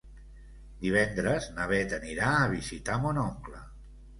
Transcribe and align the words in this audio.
Divendres 0.85 1.45
na 1.59 1.67
Bet 1.73 1.95
anirà 1.99 2.33
a 2.39 2.51
visitar 2.55 2.99
mon 3.05 3.21
oncle. 3.29 3.63